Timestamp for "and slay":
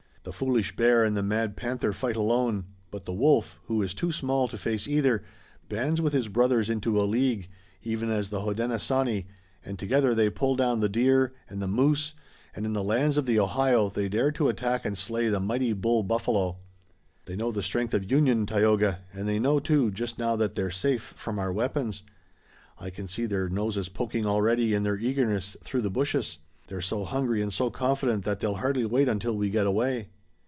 14.85-15.27